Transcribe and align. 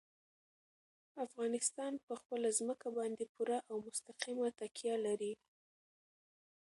افغانستان 1.25 1.93
په 2.05 2.13
خپله 2.21 2.47
ځمکه 2.59 2.87
باندې 2.97 3.23
پوره 3.33 3.59
او 3.69 3.75
مستقیمه 3.87 4.47
تکیه 4.59 4.95
لري. 5.05 5.33